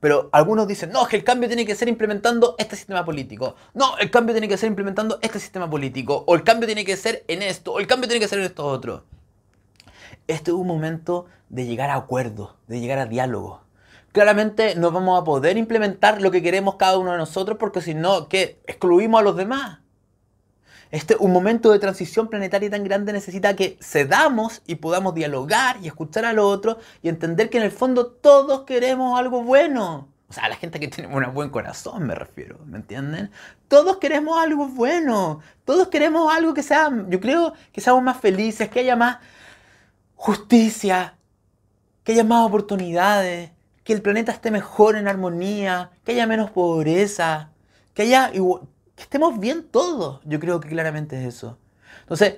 [0.03, 3.55] Pero algunos dicen, no, que el cambio tiene que ser implementando este sistema político.
[3.73, 6.25] No, el cambio tiene que ser implementando este sistema político.
[6.27, 7.71] O el cambio tiene que ser en esto.
[7.71, 9.05] O el cambio tiene que ser en esto otro.
[10.27, 13.61] Este es un momento de llegar a acuerdos, de llegar a diálogo.
[14.13, 17.95] Claramente no vamos a poder implementar lo que queremos cada uno de nosotros porque si
[17.95, 18.27] no.
[18.31, 19.79] Excluimos a los demás.
[20.91, 25.87] Este, un momento de transición planetaria tan grande necesita que cedamos y podamos dialogar y
[25.87, 30.07] escuchar a los otros y entender que en el fondo todos queremos algo bueno.
[30.29, 33.31] O sea, la gente que tiene un buen corazón me refiero, ¿me entienden?
[33.67, 38.69] Todos queremos algo bueno, todos queremos algo que sea, yo creo que seamos más felices,
[38.69, 39.17] que haya más
[40.15, 41.17] justicia,
[42.03, 43.52] que haya más oportunidades,
[43.83, 47.51] que el planeta esté mejor en armonía, que haya menos pobreza,
[47.93, 50.21] que haya que estemos bien todos.
[50.25, 51.57] Yo creo que claramente es eso.
[52.01, 52.37] Entonces,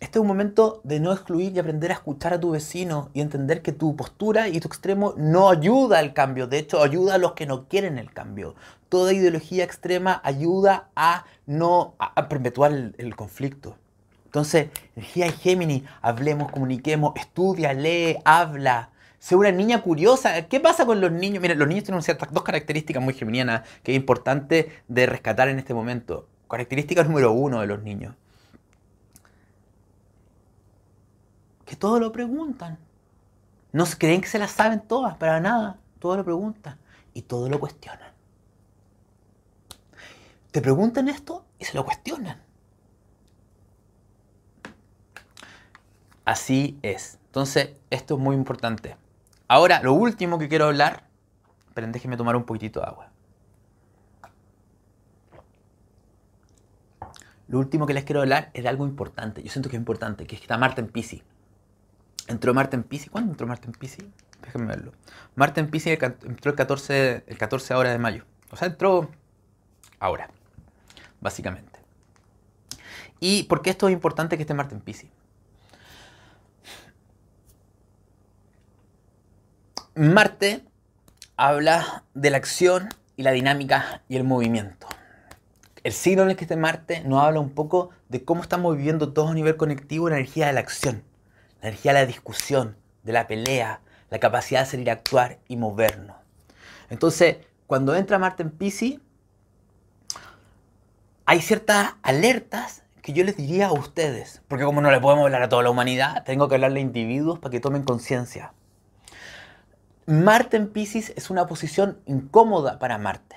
[0.00, 3.20] este es un momento de no excluir y aprender a escuchar a tu vecino y
[3.20, 7.18] entender que tu postura y tu extremo no ayuda al cambio, de hecho ayuda a
[7.18, 8.54] los que no quieren el cambio.
[8.88, 13.76] Toda ideología extrema ayuda a no a, perpetuar el, el, conflicto.
[14.26, 18.90] Entonces, energía de Géminis, hablemos, comuniquemos, estudia, lee, habla,
[19.24, 20.48] Sé una niña curiosa.
[20.48, 21.40] ¿Qué pasa con los niños?
[21.40, 25.58] Mira, los niños tienen ciertas dos características muy geminianas que es importante de rescatar en
[25.58, 26.28] este momento.
[26.46, 28.14] Característica número uno de los niños.
[31.64, 32.76] Que todo lo preguntan.
[33.72, 35.78] No creen que se las saben todas, para nada.
[36.00, 36.78] Todo lo preguntan
[37.14, 38.12] y todo lo cuestionan.
[40.50, 42.42] Te preguntan esto y se lo cuestionan.
[46.26, 47.18] Así es.
[47.28, 49.02] Entonces, esto es muy importante.
[49.54, 51.04] Ahora, lo último que quiero hablar,
[51.74, 53.12] pero déjenme tomar un poquitito de agua.
[57.46, 59.44] Lo último que les quiero hablar es de algo importante.
[59.44, 61.22] Yo siento que es importante, que es que está Marta en Pisces.
[62.26, 63.10] Entró Marta en Pisces.
[63.10, 64.04] ¿Cuándo entró Marta en Pisces?
[64.42, 64.92] Déjenme verlo.
[65.36, 68.24] Marta en Pisces entró el 14, el 14 ahora de mayo.
[68.50, 69.08] O sea, entró
[70.00, 70.30] ahora,
[71.20, 71.78] básicamente.
[73.20, 75.10] ¿Y por qué esto es importante que esté Marta en Pisces?
[79.96, 80.64] Marte
[81.36, 84.88] habla de la acción y la dinámica y el movimiento.
[85.84, 89.12] El signo en el que esté Marte nos habla un poco de cómo estamos viviendo
[89.12, 91.04] todos a nivel conectivo la energía de la acción,
[91.62, 95.56] la energía de la discusión, de la pelea, la capacidad de salir a actuar y
[95.56, 96.16] movernos.
[96.90, 97.36] Entonces,
[97.68, 98.98] cuando entra Marte en Pisces,
[101.24, 105.44] hay ciertas alertas que yo les diría a ustedes, porque como no le podemos hablar
[105.44, 108.52] a toda la humanidad, tengo que hablarle a individuos para que tomen conciencia.
[110.06, 113.36] Marte en Pisces es una posición incómoda para Marte.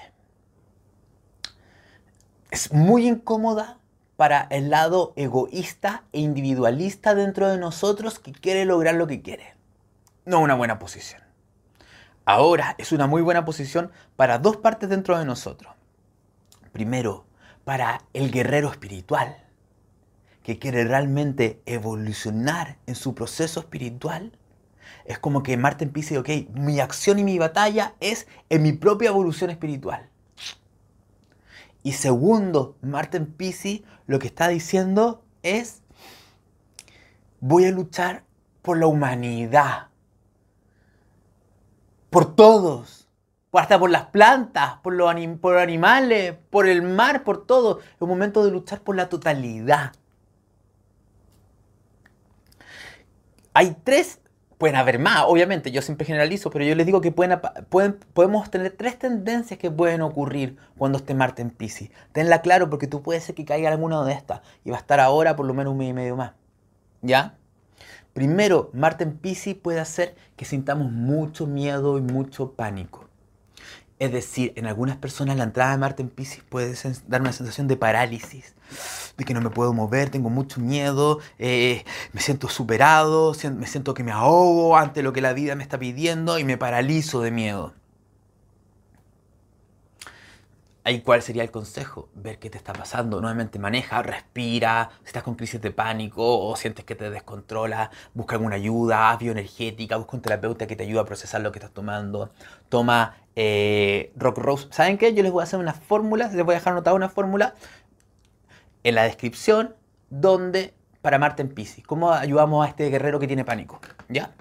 [2.51, 3.79] Es muy incómoda
[4.17, 9.55] para el lado egoísta e individualista dentro de nosotros que quiere lograr lo que quiere.
[10.25, 11.21] No una buena posición.
[12.25, 15.73] Ahora es una muy buena posición para dos partes dentro de nosotros.
[16.73, 17.25] Primero,
[17.63, 19.37] para el guerrero espiritual,
[20.43, 24.37] que quiere realmente evolucionar en su proceso espiritual
[25.07, 29.09] es como que Marte empiece, ok, mi acción y mi batalla es en mi propia
[29.09, 30.09] evolución espiritual.
[31.81, 35.81] Y segundo, Marte en Pisces lo que está diciendo es,
[37.39, 38.25] voy a luchar
[38.61, 39.87] por la humanidad,
[42.09, 43.07] por todos,
[43.53, 47.79] hasta por las plantas, por los, por animales, por el mar, por todo.
[47.79, 49.93] Es un momento de luchar por la totalidad.
[53.53, 54.19] Hay tres
[54.57, 57.39] pueden haber más, obviamente, yo siempre generalizo, pero yo les digo que pueden,
[57.69, 61.91] pueden, podemos tener tres tendencias que pueden ocurrir cuando esté Marte en Pisces.
[62.11, 64.99] Tenla claro porque tú puedes ser que caiga alguna de estas y va a estar
[64.99, 66.31] ahora por lo menos un mes y medio más.
[67.01, 67.35] ¿Ya?
[68.13, 73.06] Primero, Marte en Pisces puede hacer que sintamos mucho miedo y mucho pánico.
[73.99, 76.75] Es decir, en algunas personas la entrada de Marte en Pisces puede
[77.07, 78.53] dar una sensación de parálisis,
[79.17, 81.83] de que no me puedo mover, tengo mucho miedo, eh,
[82.13, 85.79] me siento superado, me siento que me ahogo ante lo que la vida me está
[85.79, 87.73] pidiendo y me paralizo de miedo.
[90.87, 92.07] Ahí, ¿cuál sería el consejo?
[92.15, 93.19] Ver qué te está pasando.
[93.19, 94.89] Nuevamente maneja, respira.
[95.01, 99.97] Si estás con crisis de pánico o sientes que te descontrola, busca alguna ayuda bioenergética,
[99.97, 102.31] busca un terapeuta que te ayude a procesar lo que estás tomando.
[102.69, 104.67] Toma eh, Rock Rose.
[104.71, 105.13] ¿Saben qué?
[105.13, 107.53] Yo les voy a hacer una fórmula, les voy a dejar anotada una fórmula
[108.83, 109.75] en la descripción
[110.09, 111.85] donde para Marte en Pisces.
[111.85, 113.81] ¿Cómo ayudamos a este guerrero que tiene pánico?
[114.07, 114.31] ¿Ya?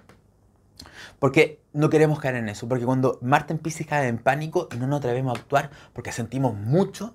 [1.19, 2.69] Porque no queremos caer en eso.
[2.69, 6.55] Porque cuando Marte en Pisces cae en pánico no nos atrevemos a actuar porque sentimos
[6.55, 7.15] mucho,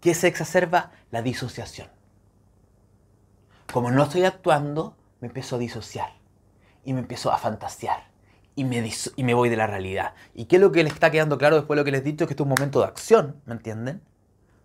[0.00, 0.90] ¿qué se exacerba?
[1.10, 1.88] La disociación.
[3.72, 6.10] Como no estoy actuando, me empiezo a disociar.
[6.84, 8.10] Y me empiezo a fantasear.
[8.54, 10.14] Y me, y me voy de la realidad.
[10.34, 12.04] ¿Y qué es lo que les está quedando claro después de lo que les he
[12.04, 12.26] dicho?
[12.26, 14.02] Que esto es un momento de acción, ¿me entienden?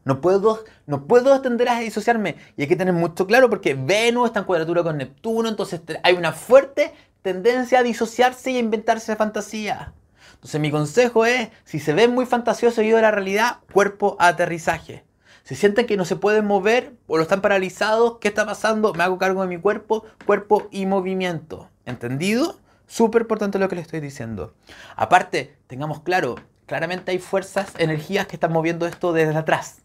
[0.03, 2.37] No puedo, no puedo tender a disociarme.
[2.55, 6.15] Y hay que tener mucho claro porque Venus está en cuadratura con Neptuno, entonces hay
[6.15, 6.93] una fuerte
[7.33, 9.93] tendencia a disociarse y a inventarse fantasía.
[10.33, 15.03] Entonces mi consejo es, si se ven muy fantasiosos y de la realidad, cuerpo aterrizaje.
[15.43, 18.93] Si sienten que no se pueden mover o lo están paralizados, ¿qué está pasando?
[18.93, 21.69] Me hago cargo de mi cuerpo, cuerpo y movimiento.
[21.85, 22.59] ¿Entendido?
[22.85, 24.53] Súper importante lo que les estoy diciendo.
[24.95, 26.35] Aparte, tengamos claro,
[26.65, 29.81] claramente hay fuerzas, energías que están moviendo esto desde atrás.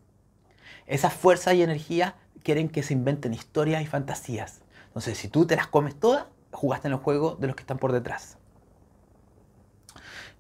[0.86, 4.60] Esas fuerzas y energías quieren que se inventen historias y fantasías.
[4.88, 7.78] Entonces, si tú te las comes todas, jugaste en el juego de los que están
[7.78, 8.38] por detrás.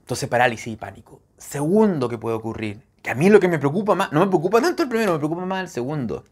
[0.00, 1.20] Entonces, parálisis y pánico.
[1.36, 4.60] Segundo que puede ocurrir, que a mí lo que me preocupa más, no me preocupa
[4.60, 6.24] tanto el primero, me preocupa más el segundo.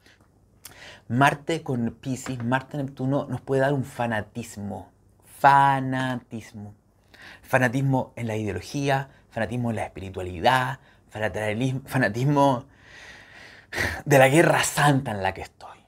[1.09, 4.91] Marte con Pisces, Marte Neptuno nos puede dar un fanatismo.
[5.39, 6.75] Fanatismo.
[7.43, 10.79] Fanatismo en la ideología, fanatismo en la espiritualidad,
[11.11, 12.65] fanatismo
[14.05, 15.80] de la guerra santa en la que estoy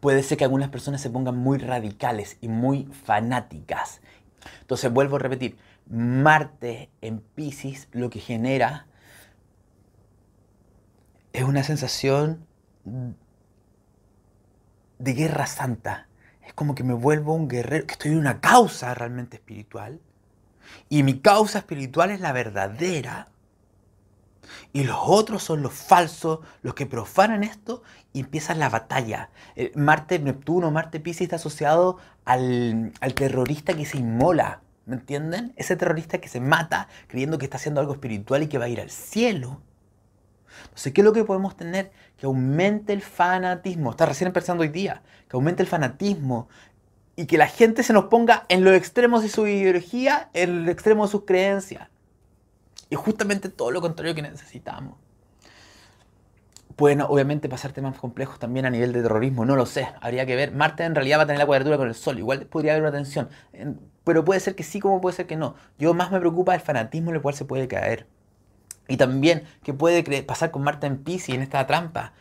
[0.00, 4.00] puede ser que algunas personas se pongan muy radicales y muy fanáticas.
[4.60, 5.56] Entonces vuelvo a repetir,
[5.88, 8.86] Marte en Pisces lo que genera
[11.32, 12.46] es una sensación
[14.98, 16.08] de guerra santa.
[16.44, 20.00] Es como que me vuelvo un guerrero, que estoy en una causa realmente espiritual.
[20.88, 23.28] Y mi causa espiritual es la verdadera.
[24.72, 27.82] Y los otros son los falsos, los que profanan esto
[28.12, 29.30] y empieza la batalla.
[29.54, 34.62] Eh, Marte, Neptuno, Marte Pisces está asociado al, al terrorista que se inmola.
[34.86, 35.52] ¿Me entienden?
[35.56, 38.68] Ese terrorista que se mata creyendo que está haciendo algo espiritual y que va a
[38.68, 39.60] ir al cielo.
[40.64, 41.90] Entonces, ¿qué es lo que podemos tener?
[42.16, 43.90] Que aumente el fanatismo.
[43.90, 45.02] Está recién empezando hoy día.
[45.28, 46.48] Que aumente el fanatismo.
[47.16, 50.68] Y que la gente se nos ponga en los extremos de su ideología, en el
[50.68, 51.88] extremo de sus creencias.
[52.90, 54.96] Y justamente todo lo contrario que necesitamos
[56.76, 60.36] pueden obviamente pasar temas complejos también a nivel de terrorismo, no lo sé, habría que
[60.36, 60.52] ver.
[60.52, 62.92] Marte en realidad va a tener la cuadratura con el Sol, igual podría haber una
[62.92, 63.30] tensión,
[64.04, 65.56] pero puede ser que sí como puede ser que no.
[65.78, 68.06] Yo más me preocupa el fanatismo en el cual se puede caer.
[68.88, 72.12] Y también, ¿qué puede pasar con Marte en Pisces en esta trampa?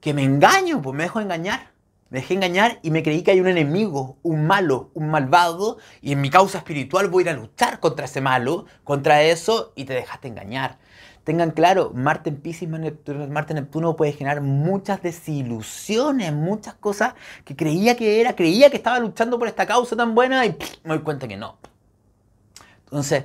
[0.00, 1.71] Que me engaño, pues me dejo engañar.
[2.12, 6.12] Me dejé engañar y me creí que hay un enemigo, un malo, un malvado, y
[6.12, 9.86] en mi causa espiritual voy a ir a luchar contra ese malo, contra eso, y
[9.86, 10.78] te dejaste engañar.
[11.24, 17.14] Tengan claro, Marte en Pisces, Marte en Neptuno puede generar muchas desilusiones, muchas cosas
[17.46, 20.50] que creía que era, creía que estaba luchando por esta causa tan buena y
[20.84, 21.56] me doy cuenta que no.
[22.84, 23.24] Entonces,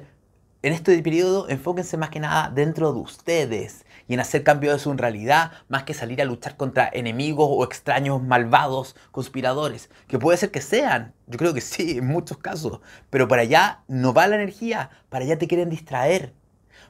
[0.62, 4.80] en este periodo enfóquense más que nada dentro de ustedes y en hacer cambios de
[4.80, 10.38] su realidad más que salir a luchar contra enemigos o extraños malvados conspiradores, que puede
[10.38, 14.28] ser que sean, yo creo que sí, en muchos casos, pero para allá no va
[14.28, 16.34] la energía, para allá te quieren distraer,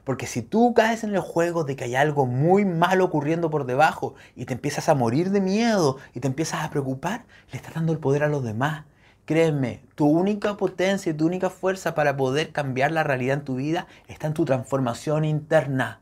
[0.08, 3.66] porque si tú caes en el juego de que hay algo muy malo ocurriendo por
[3.66, 7.74] debajo y te empiezas a morir de miedo y te empiezas a preocupar, le estás
[7.74, 8.86] dando el poder a los demás.
[9.26, 13.56] Créeme, tu única potencia y tu única fuerza para poder cambiar la realidad en tu
[13.56, 16.00] vida está en tu transformación interna.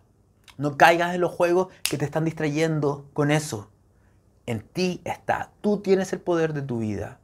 [0.58, 3.70] No caigas en los juegos que te están distrayendo con eso.
[4.46, 5.52] En ti está.
[5.62, 7.20] Tú tienes el poder de tu vida.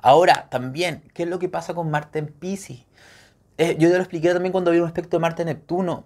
[0.00, 2.86] Ahora, también, ¿qué es lo que pasa con Marte en Pisces?
[3.58, 6.04] Eh, yo te lo expliqué también cuando vi un aspecto de Marte-Neptuno.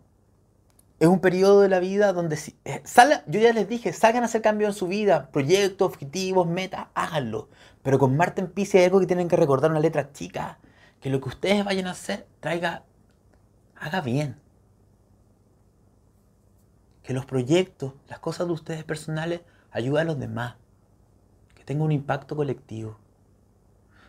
[0.98, 2.82] Es un periodo de la vida donde, eh,
[3.26, 7.48] yo ya les dije, salgan a hacer cambios en su vida, proyectos, objetivos, metas, háganlo.
[7.82, 10.58] Pero con Marte en Pisces hay algo que tienen que recordar una letra chica.
[11.00, 12.84] Que lo que ustedes vayan a hacer traiga,
[13.76, 14.41] haga bien.
[17.02, 19.40] Que los proyectos, las cosas de ustedes personales
[19.70, 20.56] ayuden a los demás.
[21.54, 22.98] Que tenga un impacto colectivo.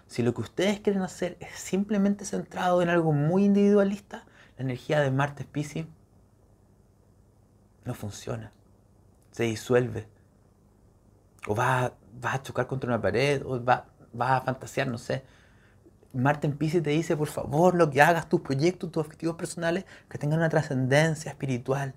[0.07, 4.25] Si lo que ustedes quieren hacer es simplemente centrado en algo muy individualista,
[4.57, 5.87] la energía de Marte Pisces
[7.85, 8.51] no funciona.
[9.31, 10.07] Se disuelve.
[11.47, 13.87] O va, va, a chocar contra una pared, o va,
[14.19, 15.23] va a fantasear, no sé.
[16.13, 19.85] Marte en Pisces te dice, por favor, lo que hagas, tus proyectos, tus objetivos personales,
[20.09, 21.95] que tengan una trascendencia espiritual.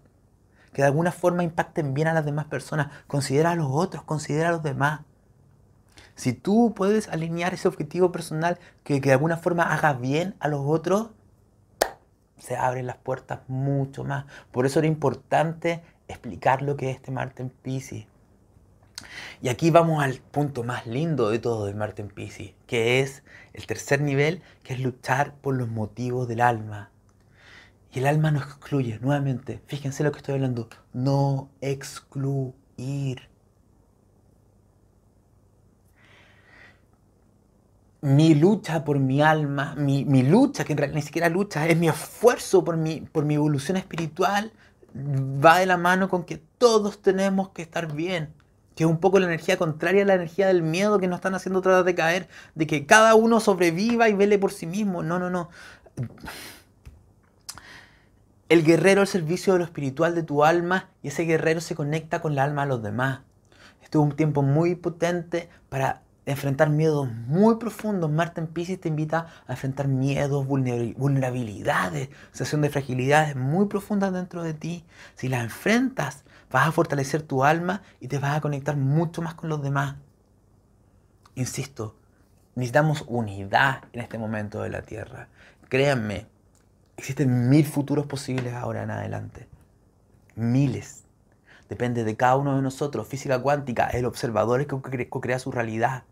[0.77, 2.89] Que de alguna forma impacten bien a las demás personas.
[3.07, 5.01] Considera a los otros, considera a los demás.
[6.17, 10.61] Si tú puedes alinear ese objetivo personal que, de alguna forma haga bien a los
[10.67, 11.13] otros,
[12.37, 14.27] se abren las puertas mucho más.
[14.53, 18.05] Por eso era importante explicar lo que es este Marte en Pisces.
[19.41, 23.23] Y aquí vamos al punto más lindo de todo del Marte en Pisces, que es
[23.55, 26.91] el tercer nivel, que es luchar por los motivos del alma.
[27.97, 33.31] El alma no excluye, nuevamente, fíjense lo que estoy hablando, no excluir.
[38.03, 41.89] mi lucha por mi alma, mi, lucha, que en realidad ni siquiera lucha, es mi
[41.89, 44.53] esfuerzo por mi, por mi evolución espiritual,
[44.95, 48.35] va de la mano con que todos tenemos que estar bien.
[48.75, 51.35] Que es un poco la energía contraria a la energía del miedo que nos están
[51.35, 55.03] haciendo tratar de caer, de que cada uno sobreviva y vele por sí mismo.
[55.03, 55.49] No, no, no.
[58.49, 62.21] El guerrero al servicio de lo espiritual de tu alma y ese guerrero se conecta
[62.21, 63.21] con la alma de los demás.
[63.83, 68.09] Esto es un tiempo muy potente para enfrentar miedos muy profundos.
[68.11, 74.45] Marte en Pisces te invita a enfrentar miedos, vulnerabilidades, sensación de fragilidades muy profundas dentro
[74.45, 74.85] de ti.
[75.17, 79.35] Si las enfrentas, vas a fortalecer tu alma y te vas a conectar mucho más
[79.35, 79.97] con los demás.
[81.35, 81.97] Insisto,
[82.55, 85.29] necesitamos unidad en este momento de la Tierra.
[85.69, 86.27] Créanme,
[86.97, 89.49] existen mil futuros posibles ahora en adelante.
[90.35, 91.05] Miles.
[91.69, 93.09] Depende de cada uno de nosotros.
[93.09, 96.05] Física cuántica, el observador es que co-crea su realidad.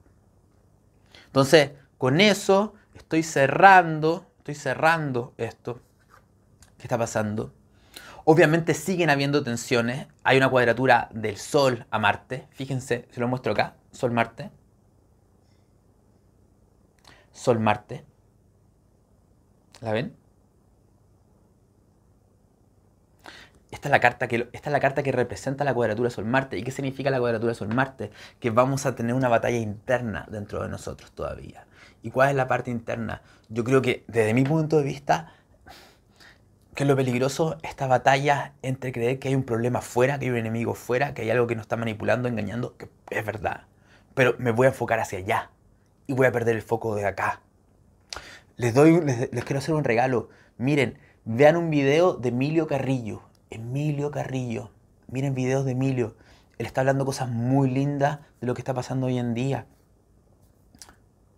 [1.26, 5.80] Entonces, con eso estoy cerrando, estoy cerrando esto
[6.76, 7.52] que está pasando.
[8.24, 10.06] Obviamente siguen habiendo tensiones.
[10.22, 12.48] Hay una cuadratura del Sol a Marte.
[12.50, 13.74] Fíjense, se lo muestro acá.
[13.92, 14.50] Sol-Marte.
[17.32, 18.04] Sol-Marte.
[19.80, 20.16] ¿La ven?
[23.84, 26.56] Esta es, la carta que, esta carta representa la cuadratura Sol-Marte.
[26.56, 28.12] ¿Y qué significa la cuadratura Sol-Marte?
[28.40, 31.66] Que vamos a tener una batalla interna dentro de nosotros todavía.
[32.02, 33.20] ¿Y cuál es la parte interna?
[33.50, 35.34] Yo creo que desde mi punto de vista,
[36.74, 40.38] que lo peligroso, esta batalla entre creer que hay un problema fuera, que hay un
[40.38, 43.64] enemigo fuera, que hay algo que nos está manipulando, engañando, que es verdad.
[44.14, 45.50] Pero me voy a enfocar hacia allá
[46.06, 47.42] y voy a perder el foco de acá.
[48.56, 50.30] Les, doy, les quiero hacer un regalo.
[50.56, 53.24] Miren, vean un video de Emilio Carrillo
[53.54, 54.70] Emilio Carrillo.
[55.06, 56.16] Miren videos de Emilio.
[56.58, 59.66] Él está hablando cosas muy lindas de lo que está pasando hoy en día.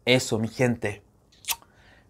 [0.05, 1.03] Eso, mi gente.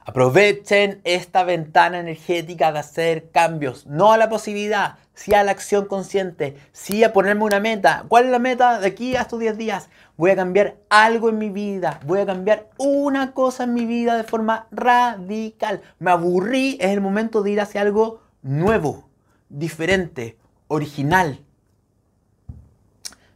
[0.00, 3.86] Aprovechen esta ventana energética de hacer cambios.
[3.86, 8.04] No a la posibilidad, sí a la acción consciente, sí a ponerme una meta.
[8.06, 9.88] ¿Cuál es la meta de aquí a estos 10 días?
[10.16, 11.98] Voy a cambiar algo en mi vida.
[12.06, 15.82] Voy a cambiar una cosa en mi vida de forma radical.
[15.98, 19.06] Me aburrí, es el momento de ir hacia algo nuevo
[19.48, 20.38] diferente,
[20.68, 21.44] original.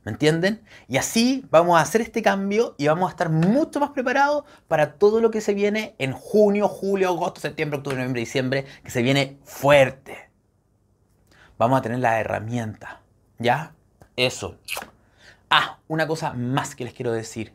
[0.04, 0.62] ¿Me entienden?
[0.88, 4.94] Y así vamos a hacer este cambio y vamos a estar mucho más preparados para
[4.94, 9.02] todo lo que se viene en junio, julio, agosto, septiembre, octubre, noviembre, diciembre, que se
[9.02, 10.30] viene fuerte.
[11.58, 13.02] Vamos a tener la herramienta.
[13.38, 13.74] ¿Ya?
[14.16, 14.56] Eso.
[15.50, 17.52] Ah, una cosa más que les quiero decir.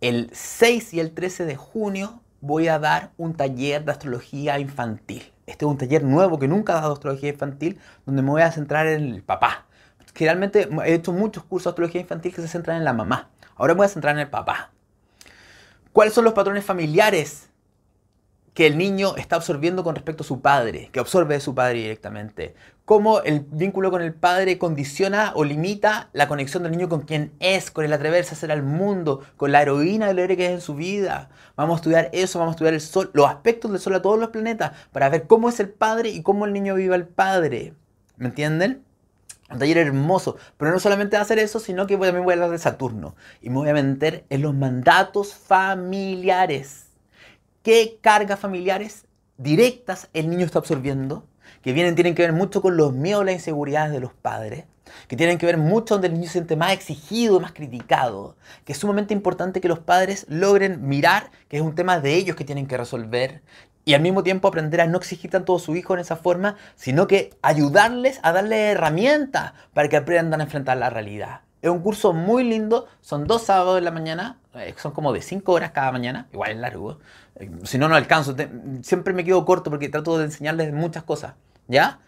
[0.00, 5.33] El 6 y el 13 de junio voy a dar un taller de astrología infantil.
[5.46, 8.52] Este es un taller nuevo que nunca he dado astrología infantil, donde me voy a
[8.52, 9.66] centrar en el papá.
[10.14, 13.30] Generalmente he hecho muchos cursos de astrología infantil que se centran en la mamá.
[13.56, 14.70] Ahora me voy a centrar en el papá.
[15.92, 17.48] ¿Cuáles son los patrones familiares
[18.54, 21.80] que el niño está absorbiendo con respecto a su padre, que absorbe de su padre
[21.80, 22.54] directamente.
[22.84, 27.32] Cómo el vínculo con el padre condiciona o limita la conexión del niño con quien
[27.40, 30.52] es, con el atreverse a hacer al mundo, con la heroína del héroe que es
[30.52, 31.30] en su vida.
[31.56, 34.20] Vamos a estudiar eso, vamos a estudiar el sol, los aspectos del sol a todos
[34.20, 37.74] los planetas, para ver cómo es el padre y cómo el niño vive al padre.
[38.16, 38.84] ¿Me entienden?
[39.50, 42.58] Un taller hermoso, pero no solamente hacer eso, sino que también voy a hablar de
[42.58, 46.83] Saturno y me voy a meter en los mandatos familiares
[47.64, 49.06] qué cargas familiares
[49.38, 51.26] directas el niño está absorbiendo,
[51.62, 54.66] que vienen, tienen que ver mucho con los miedos, las inseguridades de los padres.
[55.08, 58.72] que tienen que ver mucho donde el niño se siente más exigido, más criticado, que
[58.72, 62.44] es sumamente importante que los padres logren mirar que es un tema de ellos que
[62.44, 63.42] tienen que resolver
[63.86, 66.56] y al mismo tiempo aprender a no exigir tanto a su hijo en esa forma,
[66.76, 71.40] sino que ayudarles a darle herramientas para que aprendan a enfrentar la realidad.
[71.64, 75.22] Es un curso muy lindo, son dos sábados en la mañana, eh, son como de
[75.22, 76.98] cinco horas cada mañana, igual es largo,
[77.64, 78.36] si no, no alcanzo,
[78.82, 81.34] siempre me quedo corto porque trato de enseñarles muchas cosas,
[81.68, 82.00] ¿ya?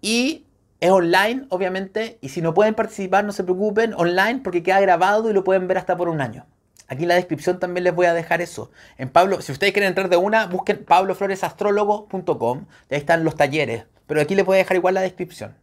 [0.00, 0.46] Y
[0.80, 5.30] es online, obviamente, y si no pueden participar, no se preocupen, online porque queda grabado
[5.30, 6.46] y lo pueden ver hasta por un año.
[6.88, 8.70] Aquí en la descripción también les voy a dejar eso.
[8.96, 12.66] En Pablo, si ustedes quieren entrar de una, busquen pablofloresastrólogo.com.
[12.90, 13.84] Ahí están los talleres.
[14.06, 15.54] Pero aquí les voy a dejar igual la descripción.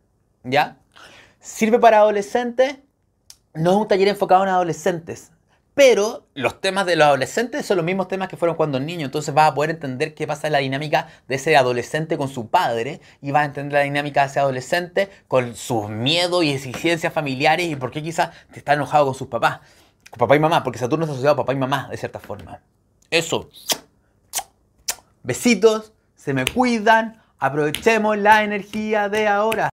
[0.43, 0.77] ¿Ya?
[1.39, 2.77] Sirve para adolescentes.
[3.55, 5.31] No es un taller enfocado en adolescentes.
[5.75, 9.05] Pero los temas de los adolescentes son los mismos temas que fueron cuando niño.
[9.05, 12.47] Entonces vas a poder entender qué pasa en la dinámica de ese adolescente con su
[12.47, 13.01] padre.
[13.21, 17.67] Y vas a entender la dinámica de ese adolescente con sus miedos y exigencias familiares
[17.69, 19.59] y por qué quizás te está enojado con sus papás
[20.17, 22.61] papá y mamá, porque Saturno es asociado a papá y mamá, de cierta forma.
[23.09, 23.49] Eso.
[25.23, 29.69] Besitos, se me cuidan, aprovechemos la energía de ahora.